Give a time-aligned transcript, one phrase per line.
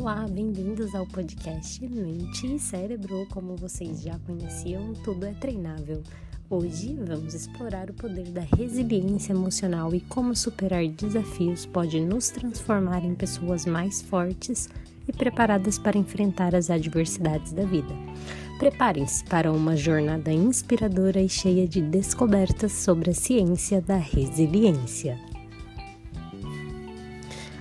[0.00, 3.26] Olá, bem-vindos ao podcast Mente e Cérebro.
[3.30, 6.02] Como vocês já conheciam, tudo é treinável.
[6.48, 13.04] Hoje vamos explorar o poder da resiliência emocional e como superar desafios pode nos transformar
[13.04, 14.70] em pessoas mais fortes
[15.06, 17.94] e preparadas para enfrentar as adversidades da vida.
[18.58, 25.29] Preparem-se para uma jornada inspiradora e cheia de descobertas sobre a ciência da resiliência.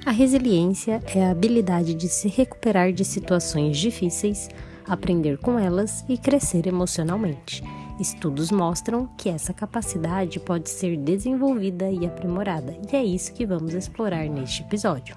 [0.09, 4.49] A resiliência é a habilidade de se recuperar de situações difíceis,
[4.87, 7.63] aprender com elas e crescer emocionalmente.
[7.99, 13.75] Estudos mostram que essa capacidade pode ser desenvolvida e aprimorada, e é isso que vamos
[13.75, 15.15] explorar neste episódio.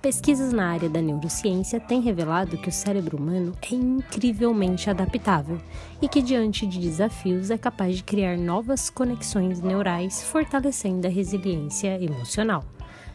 [0.00, 5.58] Pesquisas na área da neurociência têm revelado que o cérebro humano é incrivelmente adaptável
[6.00, 12.00] e que, diante de desafios, é capaz de criar novas conexões neurais, fortalecendo a resiliência
[12.00, 12.64] emocional.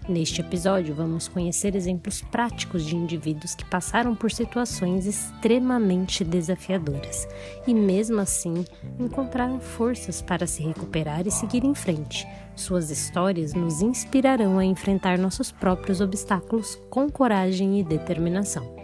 [0.07, 7.27] Neste episódio, vamos conhecer exemplos práticos de indivíduos que passaram por situações extremamente desafiadoras
[7.65, 8.63] e, mesmo assim,
[8.99, 12.27] encontraram forças para se recuperar e seguir em frente.
[12.55, 18.75] Suas histórias nos inspirarão a enfrentar nossos próprios obstáculos com coragem e determinação.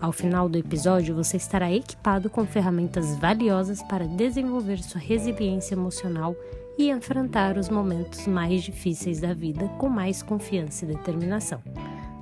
[0.00, 6.36] Ao final do episódio, você estará equipado com ferramentas valiosas para desenvolver sua resiliência emocional
[6.52, 11.60] e enfrentar os momentos mais difíceis da vida com mais confiança e determinação.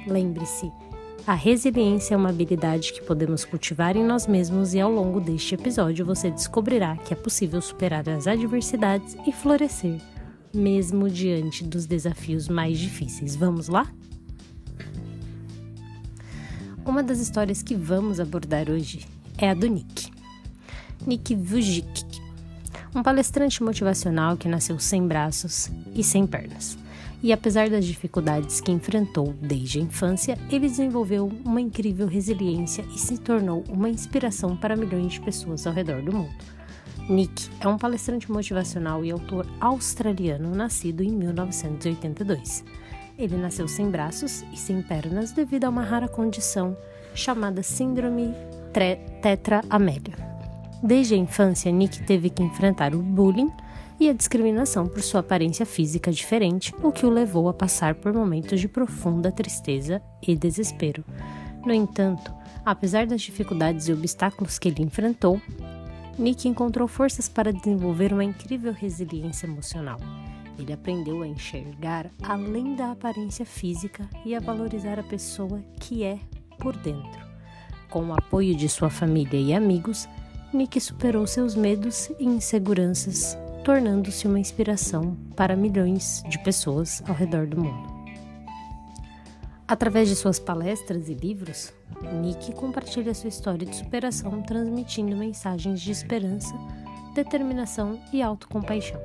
[0.07, 0.73] Lembre-se,
[1.27, 5.57] a resiliência é uma habilidade que podemos cultivar em nós mesmos e ao longo deste
[5.57, 10.01] episódio você descobrirá que é possível superar as adversidades e florescer,
[10.55, 13.35] mesmo diante dos desafios mais difíceis.
[13.35, 13.93] Vamos lá?
[16.85, 19.05] Uma das histórias que vamos abordar hoje
[19.37, 20.13] é a do Nick.
[21.05, 22.06] Nick Vujicic
[22.95, 26.79] um palestrante motivacional que nasceu sem braços e sem pernas.
[27.23, 32.99] E apesar das dificuldades que enfrentou desde a infância, ele desenvolveu uma incrível resiliência e
[32.99, 36.35] se tornou uma inspiração para milhões de pessoas ao redor do mundo.
[37.09, 42.65] Nick é um palestrante motivacional e autor australiano nascido em 1982.
[43.19, 46.77] Ele nasceu sem braços e sem pernas devido a uma rara condição
[47.15, 48.35] chamada Síndrome
[49.23, 50.26] Tetra Amélia.
[50.87, 53.51] Desde a infância, Nick teve que enfrentar o bullying
[53.99, 58.13] e a discriminação por sua aparência física diferente, o que o levou a passar por
[58.13, 61.05] momentos de profunda tristeza e desespero.
[61.65, 62.33] No entanto,
[62.65, 65.41] apesar das dificuldades e obstáculos que ele enfrentou,
[66.17, 69.99] Nick encontrou forças para desenvolver uma incrível resiliência emocional.
[70.57, 76.21] Ele aprendeu a enxergar além da aparência física e a valorizar a pessoa que é
[76.61, 77.27] por dentro.
[77.91, 80.09] Com o apoio de sua família e amigos,
[80.57, 87.47] Nick superou seus medos e inseguranças, tornando-se uma inspiração para milhões de pessoas ao redor
[87.47, 87.95] do mundo.
[89.69, 91.75] Através de suas palestras e livros,
[92.23, 96.55] Nick compartilha sua história de superação, transmitindo mensagens de esperança,
[97.15, 99.01] determinação e autocompaixão.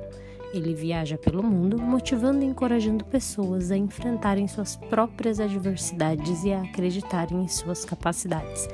[0.54, 6.62] Ele viaja pelo mundo, motivando e encorajando pessoas a enfrentarem suas próprias adversidades e a
[6.62, 8.68] acreditarem em suas capacidades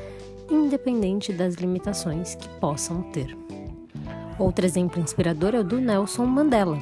[0.51, 3.37] independente das limitações que possam ter.
[4.39, 6.79] Outro exemplo inspirador é o do Nelson Mandela,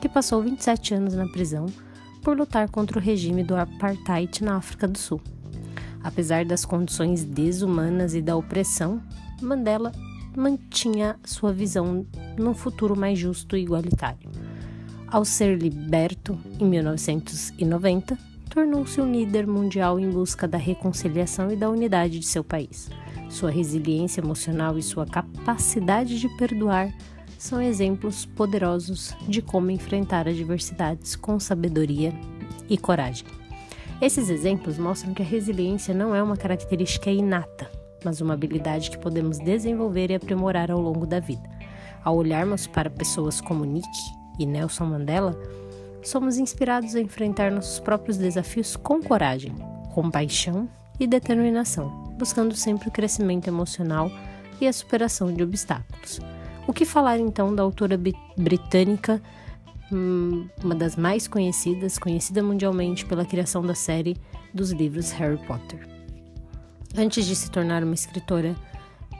[0.00, 1.66] que passou 27 anos na prisão
[2.22, 5.20] por lutar contra o regime do apartheid na África do Sul.
[6.02, 9.00] Apesar das condições desumanas e da opressão,
[9.40, 9.92] Mandela
[10.36, 12.06] mantinha sua visão
[12.36, 14.30] num futuro mais justo e igualitário.
[15.08, 18.18] Ao ser liberto em 1990,
[18.50, 22.90] tornou-se um líder mundial em busca da reconciliação e da unidade de seu país.
[23.28, 26.92] Sua resiliência emocional e sua capacidade de perdoar
[27.38, 32.12] são exemplos poderosos de como enfrentar adversidades com sabedoria
[32.68, 33.26] e coragem.
[34.00, 37.70] Esses exemplos mostram que a resiliência não é uma característica inata,
[38.04, 41.48] mas uma habilidade que podemos desenvolver e aprimorar ao longo da vida.
[42.04, 43.88] Ao olharmos para pessoas como Nick
[44.38, 45.38] e Nelson Mandela,
[46.02, 49.54] somos inspirados a enfrentar nossos próprios desafios com coragem,
[49.92, 50.68] compaixão
[51.00, 54.10] e determinação buscando sempre o crescimento emocional
[54.60, 56.20] e a superação de obstáculos.
[56.66, 57.98] O que falar então da autora
[58.36, 59.22] britânica,
[59.92, 64.16] hum, uma das mais conhecidas, conhecida mundialmente pela criação da série
[64.52, 65.86] dos livros Harry Potter?
[66.96, 68.56] Antes de se tornar uma escritora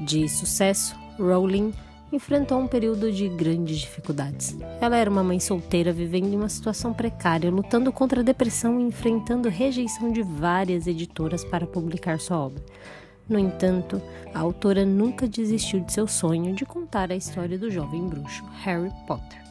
[0.00, 1.72] de sucesso, Rowling
[2.12, 4.56] enfrentou um período de grandes dificuldades.
[4.80, 8.84] Ela era uma mãe solteira vivendo em uma situação precária, lutando contra a depressão e
[8.84, 12.62] enfrentando rejeição de várias editoras para publicar sua obra.
[13.28, 14.00] No entanto,
[14.32, 18.92] a autora nunca desistiu de seu sonho de contar a história do jovem bruxo Harry
[19.06, 19.42] Potter.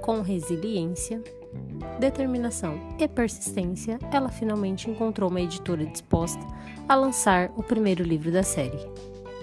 [0.00, 1.20] Com resiliência,
[1.98, 6.46] determinação e persistência, ela finalmente encontrou uma editora disposta
[6.88, 8.78] a lançar o primeiro livro da série.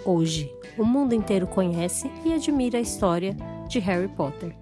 [0.06, 3.38] Hoje, o mundo inteiro conhece e admira a história
[3.70, 4.54] de Harry Potter,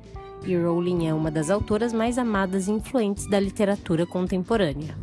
[0.45, 4.95] e Rowling é uma das autoras mais amadas e influentes da literatura contemporânea.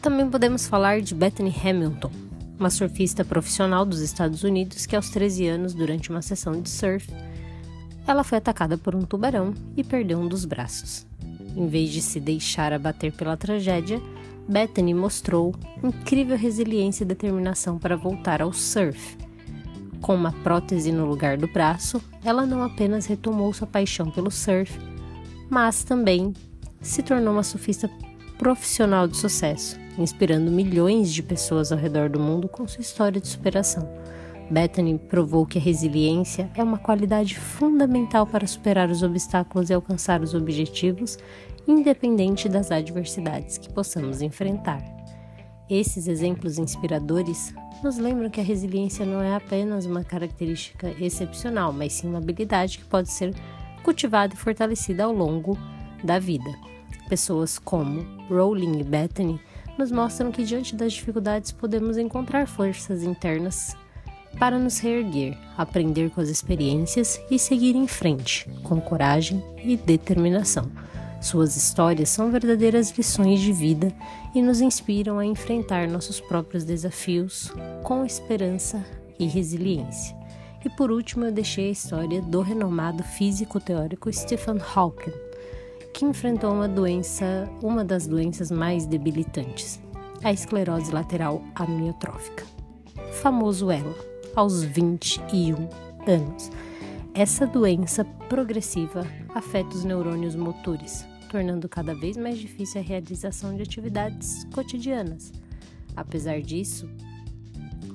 [0.00, 2.10] Também podemos falar de Bethany Hamilton,
[2.58, 7.12] uma surfista profissional dos Estados Unidos que, aos 13 anos, durante uma sessão de surf,
[8.06, 11.06] ela foi atacada por um tubarão e perdeu um dos braços.
[11.54, 14.00] Em vez de se deixar abater pela tragédia,
[14.48, 19.16] Bethany mostrou incrível resiliência e determinação para voltar ao surf.
[20.00, 24.78] Com uma prótese no lugar do braço, ela não apenas retomou sua paixão pelo surf,
[25.48, 26.32] mas também
[26.80, 27.88] se tornou uma surfista
[28.36, 33.28] profissional de sucesso, inspirando milhões de pessoas ao redor do mundo com sua história de
[33.28, 33.88] superação.
[34.50, 40.20] Bethany provou que a resiliência é uma qualidade fundamental para superar os obstáculos e alcançar
[40.20, 41.16] os objetivos,
[41.66, 44.82] independente das adversidades que possamos enfrentar.
[45.68, 51.94] Esses exemplos inspiradores nos lembram que a resiliência não é apenas uma característica excepcional, mas
[51.94, 53.34] sim uma habilidade que pode ser
[53.82, 55.58] cultivada e fortalecida ao longo
[56.04, 56.50] da vida.
[57.08, 59.40] Pessoas como Rowling e Bethany
[59.78, 63.76] nos mostram que diante das dificuldades podemos encontrar forças internas
[64.38, 70.70] para nos reerguer, aprender com as experiências e seguir em frente, com coragem e determinação.
[71.22, 73.92] Suas histórias são verdadeiras lições de vida
[74.34, 77.52] e nos inspiram a enfrentar nossos próprios desafios
[77.84, 78.84] com esperança
[79.20, 80.16] e resiliência.
[80.64, 85.12] E por último, eu deixei a história do renomado físico teórico Stephen Hawking,
[85.94, 89.80] que enfrentou uma doença, uma das doenças mais debilitantes,
[90.24, 92.44] a esclerose lateral amiotrófica,
[93.12, 93.94] famoso ELA
[94.34, 95.68] aos 21
[96.04, 96.50] anos.
[97.14, 103.62] Essa doença progressiva afeta os neurônios motores, tornando cada vez mais difícil a realização de
[103.62, 105.32] atividades cotidianas.
[105.96, 106.86] Apesar disso,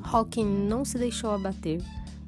[0.03, 1.79] Hawking não se deixou abater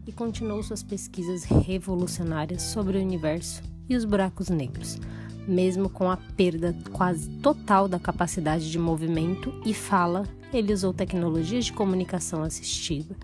[0.06, 5.00] e continuou suas pesquisas revolucionárias sobre o universo e os buracos negros,
[5.48, 11.66] mesmo com a perda quase total da capacidade de movimento e fala, ele usou tecnologias
[11.66, 13.16] de comunicação assistiva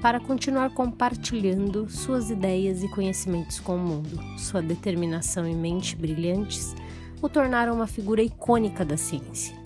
[0.00, 4.18] para continuar compartilhando suas ideias e conhecimentos com o mundo.
[4.38, 6.74] Sua determinação e mente brilhantes
[7.22, 9.56] o tornaram uma figura icônica da ciência.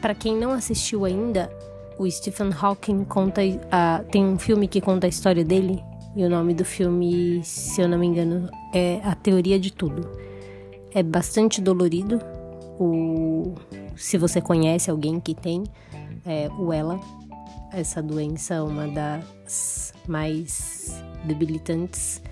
[0.00, 1.50] Para quem não assistiu ainda,
[1.98, 5.82] o Stephen Hawking conta, uh, tem um filme que conta a história dele,
[6.16, 10.08] e o nome do filme, se eu não me engano, é A Teoria de Tudo.
[10.92, 12.20] É bastante dolorido.
[12.78, 13.54] O,
[13.96, 15.64] se você conhece alguém que tem
[16.24, 16.98] é, o Ela,
[17.72, 22.22] essa doença uma das mais debilitantes,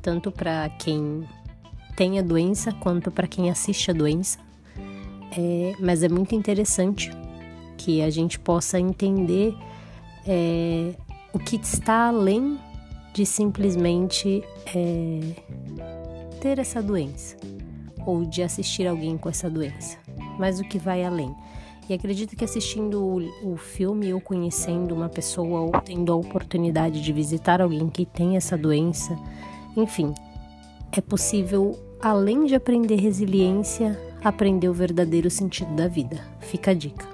[0.00, 1.24] tanto para quem
[1.96, 4.38] tem a doença quanto para quem assiste a doença.
[5.36, 7.10] É, mas é muito interessante
[7.76, 9.54] que a gente possa entender
[10.26, 10.94] é,
[11.32, 12.58] o que está além
[13.12, 14.44] de simplesmente
[14.74, 15.20] é,
[16.40, 17.36] ter essa doença
[18.04, 19.98] ou de assistir alguém com essa doença,
[20.38, 21.34] mas o que vai além.
[21.88, 27.00] E acredito que assistindo o, o, filme ou conhecendo uma pessoa ou tendo a oportunidade
[27.00, 29.16] de visitar alguém que tem essa doença,
[29.76, 30.12] enfim,
[30.98, 36.18] é possível, além de aprender resiliência, aprender o verdadeiro sentido da vida.
[36.40, 37.06] Fica a dica.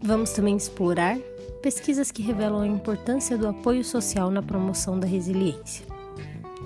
[0.00, 1.18] Vamos também explorar
[1.62, 5.86] pesquisas que revelam a importância do apoio social na promoção da resiliência.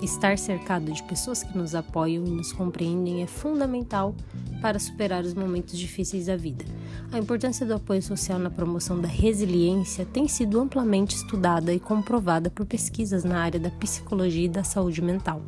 [0.01, 4.13] Estar cercado de pessoas que nos apoiam e nos compreendem é fundamental
[4.63, 6.63] para superar os momentos difíceis da vida.
[7.11, 12.49] A importância do apoio social na promoção da resiliência tem sido amplamente estudada e comprovada
[12.49, 15.41] por pesquisas na área da psicologia e da saúde mental.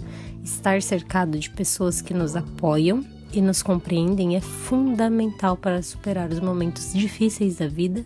[0.43, 6.41] Estar cercado de pessoas que nos apoiam e nos compreendem é fundamental para superar os
[6.41, 8.05] momentos difíceis da vida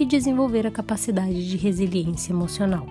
[0.00, 2.86] e desenvolver a capacidade de resiliência emocional.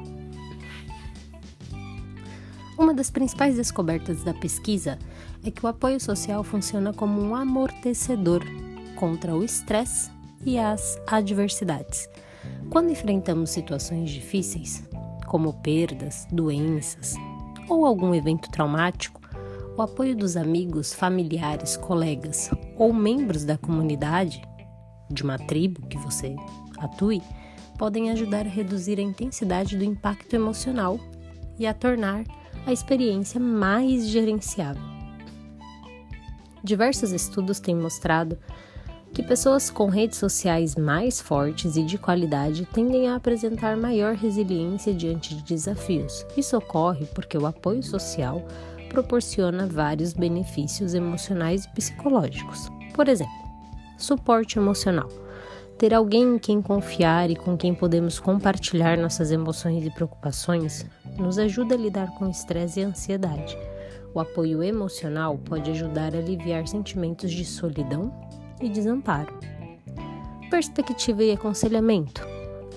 [2.78, 5.00] Uma das principais descobertas da pesquisa
[5.46, 8.44] é que o apoio social funciona como um amortecedor
[8.96, 10.12] contra o estresse
[10.46, 12.10] e as adversidades.
[12.70, 14.84] Quando enfrentamos situações difíceis,
[15.26, 17.16] como perdas, doenças
[17.70, 19.22] ou algum evento traumático,
[19.78, 24.42] o apoio dos amigos, familiares, colegas ou membros da comunidade,
[25.10, 26.36] de uma tribo que você
[26.78, 27.22] atue,
[27.78, 31.00] podem ajudar a reduzir a intensidade do impacto emocional
[31.58, 32.24] e a tornar
[32.66, 34.82] a experiência mais gerenciável.
[36.64, 38.38] Diversos estudos têm mostrado
[39.14, 44.94] que pessoas com redes sociais mais fortes e de qualidade tendem a apresentar maior resiliência
[44.94, 46.26] diante de desafios.
[46.36, 48.46] Isso ocorre porque o apoio social
[48.90, 52.70] proporciona vários benefícios emocionais e psicológicos.
[52.94, 53.34] Por exemplo,
[53.98, 55.25] suporte emocional.
[55.78, 60.86] Ter alguém em quem confiar e com quem podemos compartilhar nossas emoções e preocupações
[61.18, 63.58] nos ajuda a lidar com estresse e ansiedade.
[64.14, 68.14] O apoio emocional pode ajudar a aliviar sentimentos de solidão
[68.62, 69.38] e desamparo.
[70.50, 72.26] Perspectiva e aconselhamento.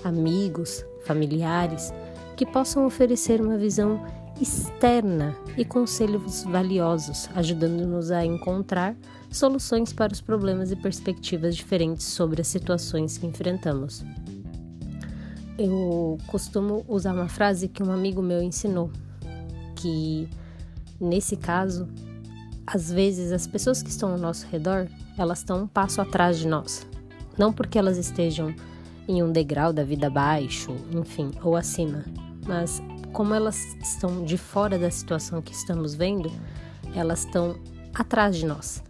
[0.03, 1.93] Amigos, familiares
[2.35, 4.05] que possam oferecer uma visão
[4.41, 8.95] externa e conselhos valiosos, ajudando-nos a encontrar
[9.31, 14.03] soluções para os problemas e perspectivas diferentes sobre as situações que enfrentamos.
[15.57, 18.91] Eu costumo usar uma frase que um amigo meu ensinou,
[19.75, 20.29] que
[20.99, 21.87] nesse caso,
[22.65, 26.47] às vezes as pessoas que estão ao nosso redor elas estão um passo atrás de
[26.47, 26.87] nós.
[27.37, 28.53] Não porque elas estejam
[29.07, 32.05] em um degrau da vida abaixo, enfim, ou acima,
[32.47, 32.81] mas
[33.11, 36.31] como elas estão de fora da situação que estamos vendo,
[36.95, 37.55] elas estão
[37.93, 38.83] atrás de nós.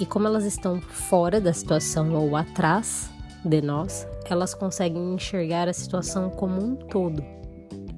[0.00, 3.10] E como elas estão fora da situação ou atrás
[3.44, 7.22] de nós, elas conseguem enxergar a situação como um todo.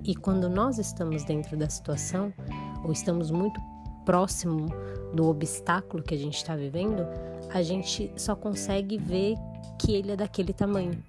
[0.05, 2.35] E quando nós estamos dentro da situação,
[2.85, 3.61] ou estamos muito
[4.05, 4.67] próximo
[5.15, 7.07] do obstáculo que a gente está vivendo,
[7.55, 9.37] a gente só consegue ver
[9.79, 11.01] que ele é daquele tamanho.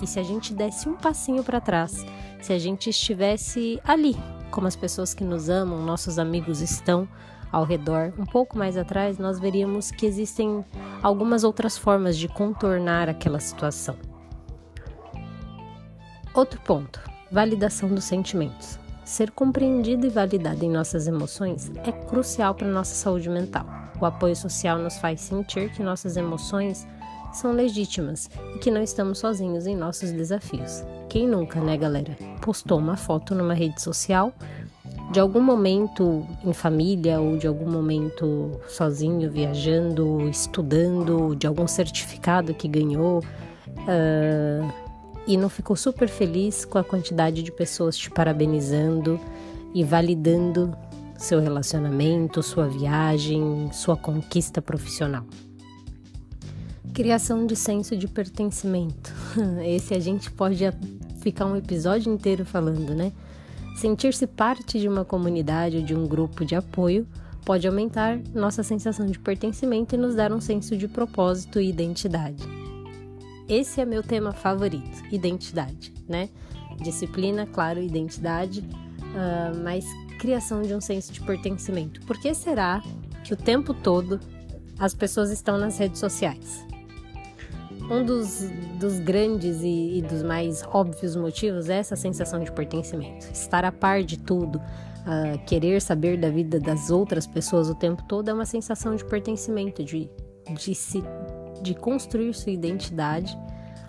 [0.00, 2.06] E se a gente desse um passinho para trás,
[2.40, 4.14] se a gente estivesse ali,
[4.52, 7.08] como as pessoas que nos amam, nossos amigos estão
[7.50, 10.64] ao redor, um pouco mais atrás, nós veríamos que existem
[11.02, 13.96] algumas outras formas de contornar aquela situação.
[16.34, 17.00] Outro ponto:
[17.30, 18.78] validação dos sentimentos.
[19.04, 23.64] Ser compreendido e validado em nossas emoções é crucial para nossa saúde mental.
[24.00, 26.86] O apoio social nos faz sentir que nossas emoções
[27.32, 30.84] são legítimas e que não estamos sozinhos em nossos desafios.
[31.08, 32.16] Quem nunca, né, galera?
[32.42, 34.32] Postou uma foto numa rede social
[35.10, 42.52] de algum momento em família ou de algum momento sozinho, viajando, estudando, de algum certificado
[42.52, 43.20] que ganhou.
[43.68, 44.86] Uh,
[45.26, 49.18] e não ficou super feliz com a quantidade de pessoas te parabenizando
[49.74, 50.76] e validando
[51.18, 55.24] seu relacionamento, sua viagem, sua conquista profissional.
[56.92, 59.12] Criação de senso de pertencimento.
[59.66, 60.64] Esse a gente pode
[61.20, 63.12] ficar um episódio inteiro falando, né?
[63.76, 67.06] Sentir-se parte de uma comunidade ou de um grupo de apoio
[67.44, 72.42] pode aumentar nossa sensação de pertencimento e nos dar um senso de propósito e identidade.
[73.46, 76.30] Esse é meu tema favorito, identidade, né?
[76.82, 79.84] Disciplina, claro, identidade, uh, mas
[80.18, 82.00] criação de um senso de pertencimento.
[82.06, 82.82] Por que será
[83.22, 84.18] que o tempo todo
[84.78, 86.65] as pessoas estão nas redes sociais?
[87.90, 88.50] Um dos,
[88.80, 93.26] dos grandes e, e, dos mais óbvios motivos é essa sensação de pertencimento.
[93.32, 98.02] Estar a par de tudo, uh, querer saber da vida das outras pessoas o tempo
[98.08, 100.10] todo é uma sensação de pertencimento, de,
[100.50, 101.02] de se
[101.62, 103.38] de construir sua identidade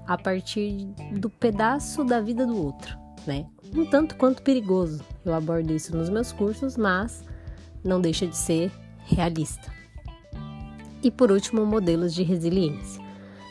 [0.06, 3.46] a partir do pedaço da vida do outro, né?
[3.75, 5.04] Um tanto quanto perigoso.
[5.25, 7.24] Eu abordo isso nos meus cursos, mas
[7.84, 8.72] não deixa de ser
[9.06, 9.72] realista.
[11.04, 13.07] E por último, modelos de resiliência.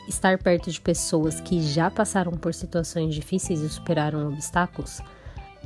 [0.07, 5.01] Estar perto de pessoas que já passaram por situações difíceis e superaram obstáculos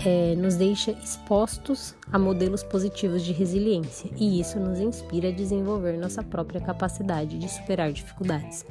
[0.05, 5.97] é, nos deixa expostos a modelos positivos de resiliência e isso nos inspira a desenvolver
[5.97, 8.65] nossa própria capacidade de superar dificuldades.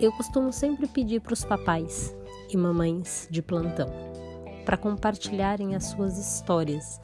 [0.00, 2.14] Eu costumo sempre pedir para os papais
[2.50, 3.88] e mamães de plantão
[4.64, 7.00] para compartilharem as suas histórias,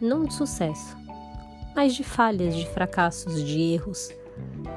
[0.00, 0.96] não de sucesso,
[1.74, 4.10] mas de falhas, de fracassos, de erros.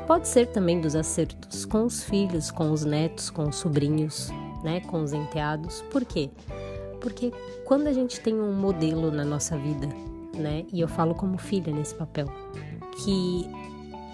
[0.08, 4.30] Pode ser também dos acertos com os filhos, com os netos, com os sobrinhos,
[4.64, 5.82] né, com os enteados.
[5.92, 6.30] Por quê?
[7.00, 7.32] Porque
[7.66, 9.88] quando a gente tem um modelo na nossa vida,
[10.34, 12.28] né, e eu falo como filha nesse papel,
[12.98, 13.48] que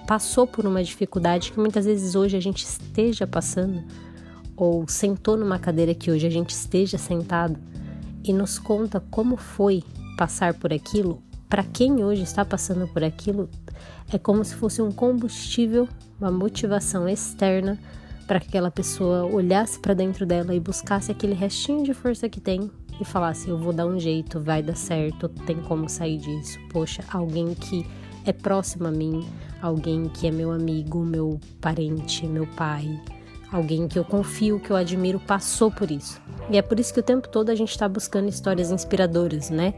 [0.05, 3.83] passou por uma dificuldade que muitas vezes hoje a gente esteja passando,
[4.55, 7.59] ou sentou numa cadeira que hoje a gente esteja sentado
[8.23, 9.83] e nos conta como foi
[10.17, 13.49] passar por aquilo, para quem hoje está passando por aquilo,
[14.12, 15.88] é como se fosse um combustível,
[16.20, 17.79] uma motivação externa
[18.27, 22.41] para que aquela pessoa olhasse para dentro dela e buscasse aquele restinho de força que
[22.41, 26.58] tem e falasse: Eu vou dar um jeito, vai dar certo, tem como sair disso.
[26.72, 27.86] Poxa, alguém que
[28.25, 29.25] é próximo a mim,
[29.62, 33.00] alguém que é meu amigo, meu parente, meu pai,
[33.51, 36.20] alguém que eu confio, que eu admiro, passou por isso.
[36.50, 39.74] E é por isso que o tempo todo a gente está buscando histórias inspiradoras, né?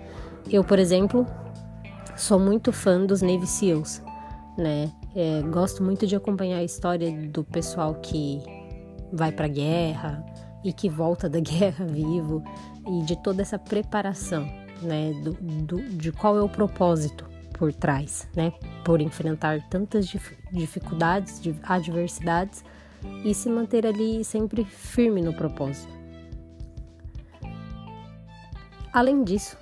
[0.50, 1.28] Eu, por exemplo,
[2.18, 4.02] sou muito fã dos Navy SEALs,
[4.58, 4.92] né?
[5.16, 8.42] É, gosto muito de acompanhar a história do pessoal que
[9.14, 10.26] vai para guerra
[10.64, 12.44] e que volta da guerra vivo
[12.88, 14.46] e de toda essa preparação,
[14.82, 18.52] né, do, do, de qual é o propósito por trás, né,
[18.84, 20.08] por enfrentar tantas
[20.52, 22.64] dificuldades, adversidades
[23.24, 25.96] e se manter ali sempre firme no propósito.
[28.94, 29.58] Além disso,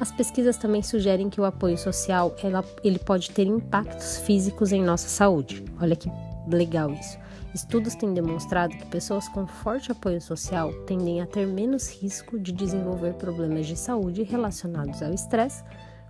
[0.00, 4.82] as pesquisas também sugerem que o apoio social ela, ele pode ter impactos físicos em
[4.82, 5.64] nossa saúde.
[5.80, 6.10] Olha que
[6.48, 7.18] legal isso.
[7.54, 12.52] Estudos têm demonstrado que pessoas com forte apoio social tendem a ter menos risco de
[12.52, 15.64] desenvolver problemas de saúde relacionados ao estresse,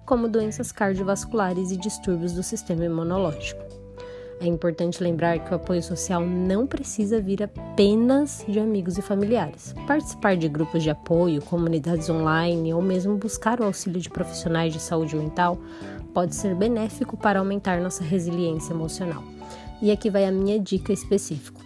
[0.04, 3.77] como doenças cardiovasculares e distúrbios do sistema imunológico.
[4.40, 9.74] É importante lembrar que o apoio social não precisa vir apenas de amigos e familiares.
[9.86, 14.80] Participar de grupos de apoio, comunidades online ou mesmo buscar o auxílio de profissionais de
[14.80, 15.58] saúde mental
[16.14, 19.24] pode ser benéfico para aumentar nossa resiliência emocional.
[19.82, 21.60] E aqui vai a minha dica específica.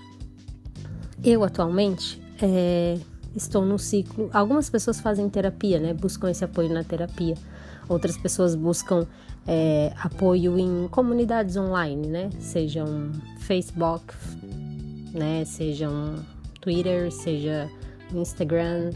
[1.23, 2.99] Eu atualmente é,
[3.35, 4.31] estou no ciclo.
[4.33, 5.93] Algumas pessoas fazem terapia, né?
[5.93, 7.35] Buscam esse apoio na terapia.
[7.89, 9.07] Outras pessoas buscam
[9.47, 12.31] é, apoio em comunidades online, né?
[12.39, 14.15] Sejam Facebook,
[15.13, 15.45] né?
[15.45, 16.17] Sejam
[16.61, 17.71] Twitter, seja
[18.13, 18.91] Instagram,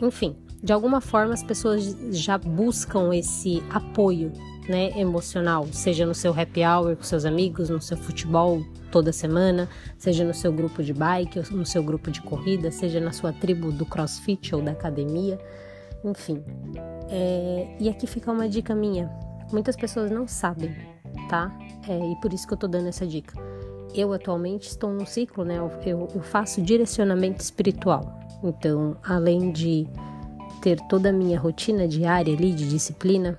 [0.00, 0.36] enfim.
[0.62, 4.32] De alguma forma as pessoas já buscam esse apoio
[4.68, 9.68] né, emocional, seja no seu happy hour com seus amigos, no seu futebol toda semana,
[9.98, 13.32] seja no seu grupo de bike, ou no seu grupo de corrida, seja na sua
[13.32, 15.38] tribo do crossfit ou da academia,
[16.04, 16.44] enfim.
[17.08, 19.10] É, e aqui fica uma dica minha.
[19.52, 20.74] Muitas pessoas não sabem,
[21.28, 21.54] tá?
[21.86, 23.38] É, e por isso que eu tô dando essa dica.
[23.94, 25.58] Eu atualmente estou num ciclo, né?
[25.58, 28.18] Eu, eu faço direcionamento espiritual.
[28.42, 29.86] Então, além de
[30.62, 33.38] ter toda a minha rotina diária ali de disciplina,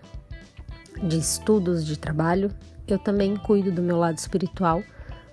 [1.02, 2.52] de estudos, de trabalho,
[2.88, 4.84] eu também cuido do meu lado espiritual.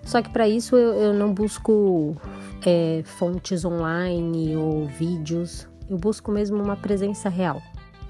[0.02, 2.16] Só que para isso eu, eu, não busco
[2.64, 7.60] é, fontes online ou vídeos, eu busco mesmo uma presença real,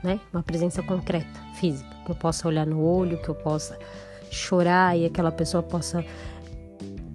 [0.05, 0.21] né?
[0.33, 3.79] Uma presença concreta, física, eu possa olhar no olho, que eu possa
[4.31, 6.05] chorar e aquela pessoa possa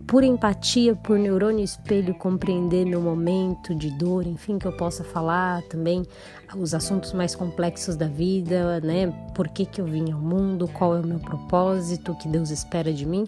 [0.08, 5.64] por empatia, por neurônio espelho, compreender meu momento de dor, enfim, que eu possa falar
[5.64, 6.04] também
[6.56, 9.08] os assuntos mais complexos da vida, né?
[9.34, 12.52] Por que, que eu vim ao mundo, qual é o meu propósito, o que Deus
[12.52, 13.26] espera de mim.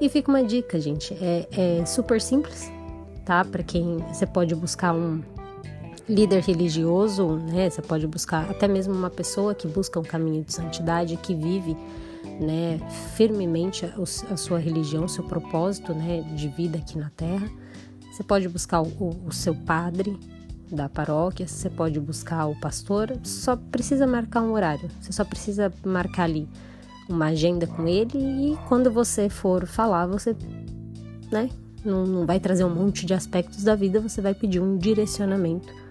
[0.00, 1.48] E fica uma dica, gente, é,
[1.80, 2.70] é super simples,
[3.24, 3.44] tá?
[3.44, 5.20] Para quem você pode buscar um
[6.08, 7.70] líder religioso, né?
[7.70, 11.76] Você pode buscar até mesmo uma pessoa que busca um caminho de santidade, que vive
[12.40, 12.80] né,
[13.14, 17.48] firmemente a, sua religião, seu propósito né, de vida aqui na Terra.
[18.12, 20.18] Você pode buscar o, o seu padre
[20.70, 25.72] da paróquia, você pode buscar o pastor, só precisa marcar um horário, você só precisa
[25.84, 26.48] marcar ali
[27.08, 30.34] uma agenda com ele e quando você for falar, você
[31.30, 31.50] né,
[31.84, 35.81] não, não vai trazer um monte de aspectos da vida, você vai pedir um direcionamento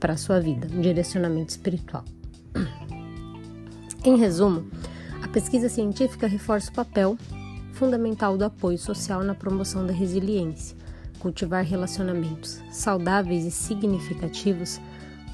[0.00, 2.04] para a sua vida, um direcionamento espiritual.
[4.02, 4.68] Em resumo,
[5.22, 7.18] a pesquisa científica reforça o papel
[7.74, 10.76] fundamental do apoio social na promoção da resiliência.
[11.18, 14.80] Cultivar relacionamentos saudáveis e significativos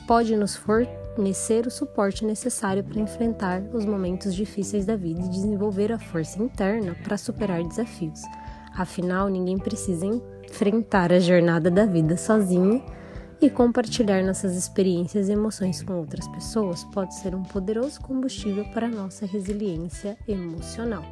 [0.06, 5.92] pode nos fornecer o suporte necessário para enfrentar os momentos difíceis da vida e desenvolver
[5.92, 8.20] a força interna para superar desafios.
[8.76, 12.84] Afinal, ninguém precisa enfrentar a jornada da vida sozinho
[13.40, 18.88] e compartilhar nossas experiências e emoções com outras pessoas pode ser um poderoso combustível para
[18.88, 21.04] nossa resiliência emocional.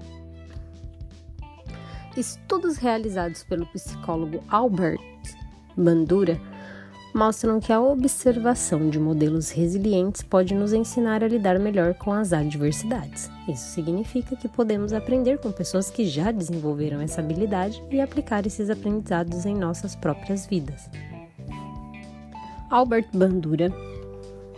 [2.17, 5.01] Estudos realizados pelo psicólogo Albert
[5.77, 6.41] Bandura
[7.13, 12.33] mostram que a observação de modelos resilientes pode nos ensinar a lidar melhor com as
[12.33, 13.31] adversidades.
[13.49, 18.69] Isso significa que podemos aprender com pessoas que já desenvolveram essa habilidade e aplicar esses
[18.69, 20.89] aprendizados em nossas próprias vidas.
[22.71, 23.73] Albert Bandura,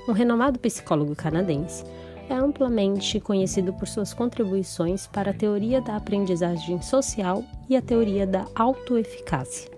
[0.08, 1.84] um renomado psicólogo canadense,
[2.28, 8.26] é amplamente conhecido por suas contribuições para a teoria da aprendizagem social e a teoria
[8.26, 9.70] da autoeficácia.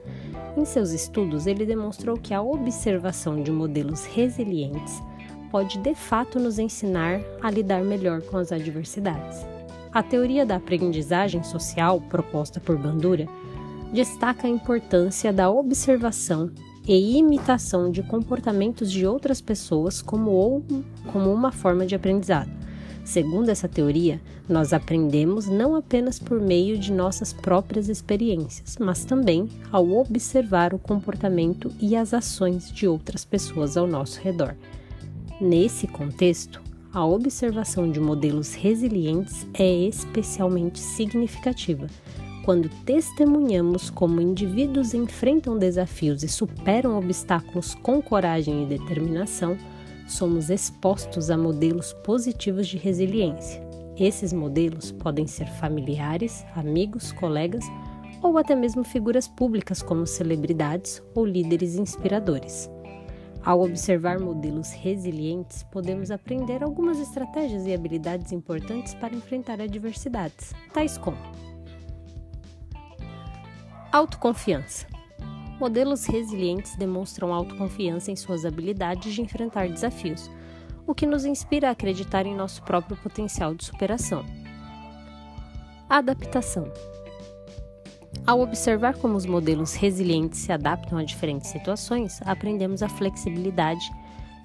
[0.57, 5.03] Em seus estudos, ele demonstrou que a observação de modelos resilientes
[5.51, 9.47] pode de fato nos ensinar a lidar melhor com as adversidades.
[9.93, 13.27] A teoria da aprendizagem social, proposta por Bandura,
[13.93, 16.51] destaca a importância da observação
[16.89, 20.65] e imitação de comportamentos de outras pessoas como, ou,
[21.13, 22.51] como uma forma de aprendizado.
[23.05, 29.49] Segundo essa teoria, nós aprendemos não apenas por meio de nossas próprias experiências, mas também
[29.71, 34.55] ao observar o comportamento e as ações de outras pessoas ao nosso redor.
[35.41, 41.87] Nesse contexto, a observação de modelos resilientes é especialmente significativa,
[42.45, 49.57] Quando testemunhamos como indivíduos enfrentam desafios e superam obstáculos com coragem e determinação,
[50.07, 53.63] somos expostos a modelos positivos de resiliência.
[53.99, 57.65] Esses modelos podem ser familiares, amigos, colegas
[58.23, 62.71] ou até mesmo figuras públicas como celebridades ou líderes inspiradores.
[63.45, 70.99] Ao observar modelos resilientes, podemos aprender algumas estratégias e habilidades importantes para enfrentar adversidades, tais
[70.99, 71.17] como
[73.91, 74.87] autoconfiança.
[75.59, 80.31] Modelos resilientes demonstram autoconfiança em suas habilidades de enfrentar desafios,
[80.87, 84.25] o que nos inspira a acreditar em nosso próprio potencial de superação.
[85.89, 86.71] Adaptação.
[88.27, 93.91] Ao observar como os modelos resilientes se adaptam a diferentes situações, aprendemos a flexibilidade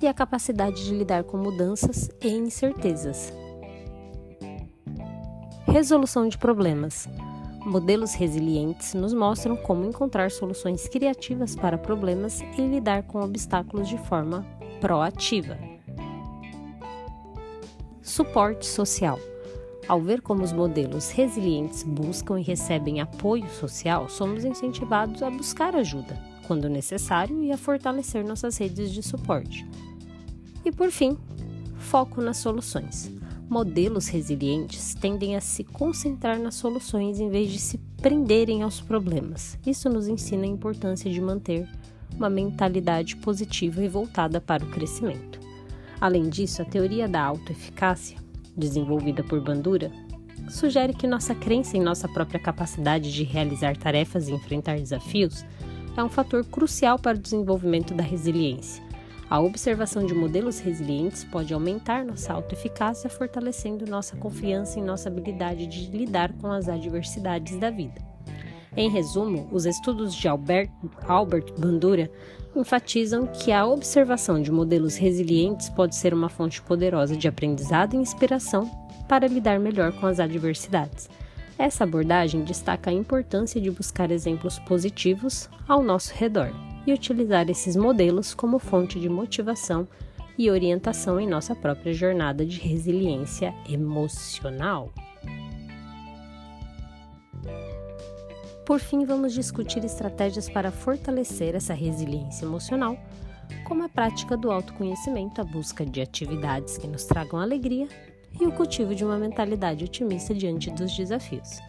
[0.02, 3.34] e a capacidade de lidar com mudanças e incertezas.
[5.68, 7.08] Resolução de problemas.
[7.66, 13.98] Modelos resilientes nos mostram como encontrar soluções criativas para problemas e lidar com obstáculos de
[13.98, 14.46] forma
[14.82, 15.58] proativa.
[18.02, 19.18] Suporte social.
[19.88, 25.74] Ao ver como os modelos resilientes buscam e recebem apoio social, somos incentivados a buscar
[25.74, 29.66] ajuda, quando necessário, e a fortalecer nossas redes de suporte.
[30.66, 31.18] E por fim,
[31.78, 33.10] foco nas soluções.
[33.54, 39.60] Modelos resilientes tendem a se concentrar nas soluções em vez de se prenderem aos problemas.
[39.64, 41.70] Isso nos ensina a importância de manter
[42.16, 45.40] uma mentalidade positiva e voltada para o crescimento.
[46.02, 48.18] Além disso, a teoria da autoeficácia
[48.58, 49.92] desenvolvida por Bandura,
[50.50, 55.46] sugere que nossa crença em nossa própria capacidade de realizar tarefas e enfrentar desafios
[55.96, 58.84] é um fator crucial para o desenvolvimento da resiliência.
[59.30, 65.66] A observação de modelos resilientes pode aumentar nossa autoeficácia, fortalecendo nossa confiança em nossa habilidade
[65.66, 68.02] de lidar com as adversidades da vida.
[68.76, 70.70] Em resumo, os estudos de Albert,
[71.08, 72.12] Albert Bandura
[72.56, 77.98] enfatizam que a observação de modelos resilientes pode ser uma fonte poderosa de aprendizado e
[77.98, 78.70] inspiração
[79.08, 81.10] para lidar melhor com as adversidades.
[81.58, 86.52] Essa abordagem destaca a importância de buscar exemplos positivos ao nosso redor
[86.86, 89.88] e utilizar esses modelos como fonte de motivação
[90.38, 94.92] e orientação em nossa própria jornada de resiliência emocional.
[98.66, 102.98] Por fim, vamos discutir estratégias para fortalecer essa resiliência emocional,
[103.66, 107.88] como a prática do autoconhecimento, a busca de atividades que nos tragam alegria
[108.40, 111.60] e o cultivo de uma mentalidade otimista diante dos desafios.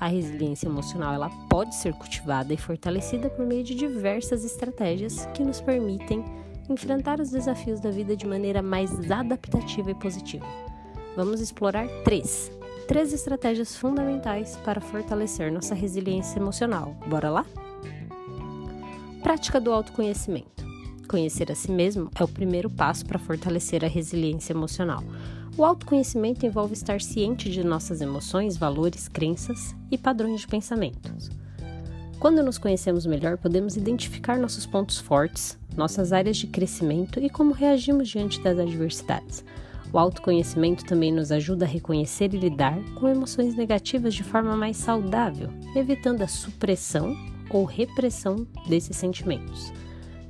[0.00, 5.44] A resiliência emocional ela pode ser cultivada e fortalecida por meio de diversas estratégias que
[5.44, 6.24] nos permitem
[6.68, 10.46] enfrentar os desafios da vida de maneira mais adaptativa e positiva.
[11.16, 12.50] Vamos explorar três
[12.86, 16.94] três estratégias fundamentais para fortalecer nossa resiliência emocional.
[17.06, 17.46] Bora lá?
[19.22, 20.64] Prática do autoconhecimento.
[21.08, 25.02] Conhecer a si mesmo é o primeiro passo para fortalecer a resiliência emocional.
[25.56, 31.30] O autoconhecimento envolve estar ciente de nossas emoções, valores, crenças e padrões de pensamentos.
[32.18, 37.52] Quando nos conhecemos melhor, podemos identificar nossos pontos fortes, nossas áreas de crescimento e como
[37.52, 39.44] reagimos diante das adversidades.
[39.92, 44.76] O autoconhecimento também nos ajuda a reconhecer e lidar com emoções negativas de forma mais
[44.76, 47.14] saudável, evitando a supressão
[47.48, 49.72] ou repressão desses sentimentos.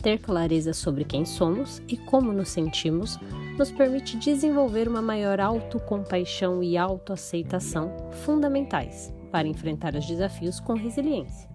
[0.05, 3.19] Ter clareza sobre quem somos e como nos sentimos
[3.59, 7.90] nos permite desenvolver uma maior autocompaixão e autoaceitação
[8.25, 11.49] fundamentais para enfrentar os desafios com resiliência.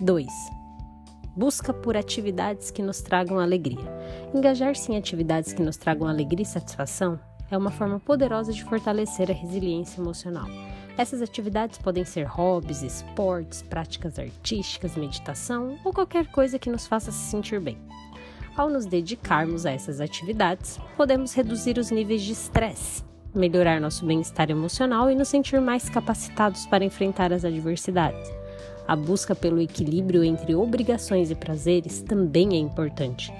[0.00, 0.26] 2
[1.36, 3.84] busca por atividades que nos tragam alegria.
[4.32, 7.18] Engajar-se em atividades que nos tragam alegria e satisfação
[7.50, 10.46] é uma forma poderosa de fortalecer a resiliência emocional.
[10.96, 17.10] Essas atividades podem ser hobbies, esportes, práticas artísticas, meditação ou qualquer coisa que nos faça
[17.10, 17.78] se sentir bem.
[18.56, 23.02] Ao nos dedicarmos a essas atividades, podemos reduzir os níveis de estresse,
[23.34, 28.30] melhorar nosso bem-estar emocional e nos sentir mais capacitados para enfrentar as adversidades.
[28.86, 33.34] A busca pelo equilíbrio entre obrigações e prazeres também é importante,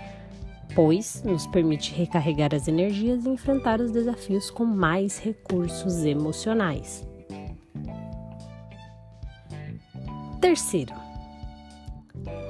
[0.74, 7.06] pois nos permite recarregar as energias e enfrentar os desafios com mais recursos emocionais.
[10.44, 10.92] Terceiro,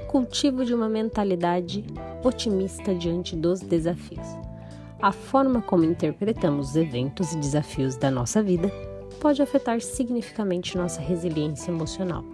[0.08, 1.84] cultivo de uma mentalidade
[2.24, 4.26] otimista diante dos desafios.
[5.00, 8.68] A forma como interpretamos os eventos e desafios da nossa vida
[9.20, 12.24] pode afetar significativamente nossa resiliência emocional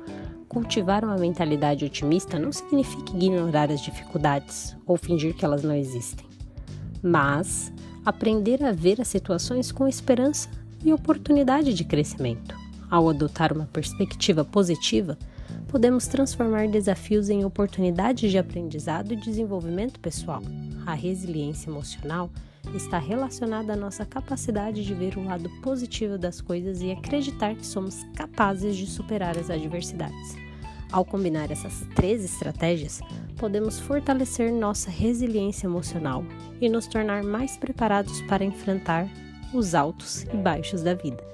[0.48, 6.26] cultivar uma mentalidade otimista não significa ignorar as dificuldades ou fingir que elas não existem,
[7.02, 7.70] mas
[8.02, 10.48] aprender a ver as situações com esperança
[10.82, 12.58] e oportunidade de crescimento.
[12.90, 15.16] Ao adotar uma perspectiva positiva,
[15.70, 20.42] podemos transformar desafios em oportunidades de aprendizado e desenvolvimento pessoal.
[20.84, 22.28] A resiliência emocional
[22.74, 27.64] está relacionada à nossa capacidade de ver o lado positivo das coisas e acreditar que
[27.64, 30.36] somos capazes de superar as adversidades.
[30.90, 33.00] Ao combinar essas três estratégias,
[33.38, 36.24] podemos fortalecer nossa resiliência emocional
[36.60, 39.08] e nos tornar mais preparados para enfrentar
[39.54, 41.30] os altos e baixos da vida.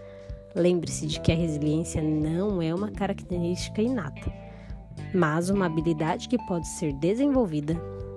[0.56, 4.32] Lembre-se de que a resiliência não é uma característica inata,
[5.14, 7.76] mas uma habilidade que pode ser desenvolvida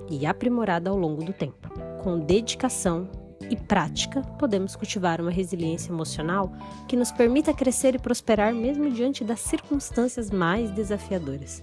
[0.10, 1.70] e aprimorada ao longo do tempo.
[2.02, 3.10] Com dedicação
[3.50, 6.50] e prática, podemos cultivar uma resiliência emocional
[6.88, 11.62] que nos permita crescer e prosperar mesmo diante das circunstâncias mais desafiadoras.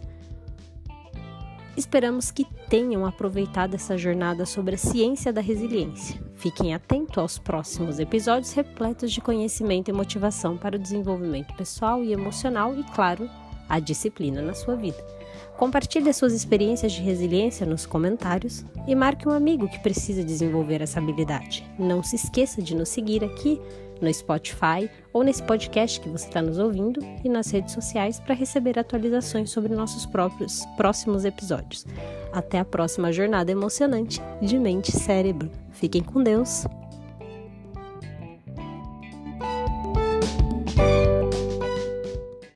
[1.77, 6.19] Esperamos que tenham aproveitado essa jornada sobre a ciência da resiliência.
[6.35, 12.13] Fiquem atentos aos próximos episódios repletos de conhecimento e motivação para o desenvolvimento pessoal e
[12.13, 13.29] emocional e, claro,
[13.69, 15.16] a disciplina na sua vida.
[15.57, 20.99] Compartilhe suas experiências de resiliência nos comentários e marque um amigo que precisa desenvolver essa
[20.99, 21.67] habilidade.
[21.79, 23.61] Não se esqueça de nos seguir aqui
[24.01, 28.35] no Spotify ou nesse podcast que você está nos ouvindo e nas redes sociais para
[28.35, 31.87] receber atualizações sobre nossos próprios próximos episódios.
[32.33, 35.51] Até a próxima jornada emocionante de mente e cérebro.
[35.73, 36.67] Fiquem com Deus!